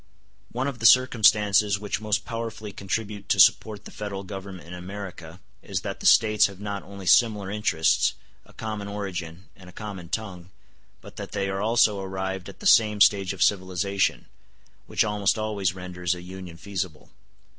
One 0.51 0.67
of 0.67 0.79
the 0.79 0.87
circumstances 0.87 1.77
which 1.77 2.01
most 2.01 2.25
powerfully 2.25 2.71
contribute 2.71 3.29
to 3.29 3.39
support 3.39 3.85
the 3.85 3.91
Federal 3.91 4.23
Government 4.23 4.67
in 4.67 4.73
America 4.73 5.39
is 5.61 5.81
that 5.81 5.99
the 5.99 6.07
States 6.07 6.47
have 6.47 6.59
not 6.59 6.81
only 6.81 7.05
similar 7.05 7.51
interests, 7.51 8.15
a 8.43 8.51
common 8.53 8.87
origin, 8.87 9.47
and 9.55 9.69
a 9.69 9.71
common 9.71 10.09
tongue, 10.09 10.49
but 11.01 11.17
that 11.17 11.33
they 11.33 11.49
are 11.49 11.61
also 11.61 11.99
arrived 12.01 12.49
at 12.49 12.61
the 12.61 12.65
same 12.65 12.99
stage 12.99 13.31
of 13.31 13.43
civilization; 13.43 14.25
which 14.87 15.03
almost 15.03 15.37
always 15.37 15.75
renders 15.75 16.15
a 16.15 16.23
union 16.23 16.57
feasible. 16.57 17.11